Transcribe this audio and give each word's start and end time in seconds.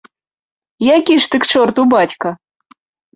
Які 0.97 1.17
ж 1.25 1.29
ты 1.33 1.39
к 1.43 1.49
чорту 1.51 1.81
бацька! 1.93 2.33